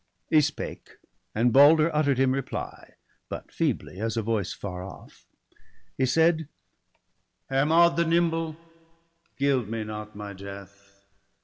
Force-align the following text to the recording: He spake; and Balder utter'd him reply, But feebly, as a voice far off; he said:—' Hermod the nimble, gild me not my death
He 0.31 0.41
spake; 0.41 0.97
and 1.35 1.53
Balder 1.53 1.95
utter'd 1.95 2.17
him 2.17 2.31
reply, 2.31 2.95
But 3.29 3.51
feebly, 3.51 3.99
as 3.99 4.17
a 4.17 4.23
voice 4.23 4.51
far 4.51 4.83
off; 4.83 5.27
he 5.95 6.07
said:—' 6.07 6.47
Hermod 7.51 7.97
the 7.97 8.05
nimble, 8.05 8.57
gild 9.37 9.69
me 9.69 9.83
not 9.83 10.15
my 10.15 10.33
death 10.33 11.05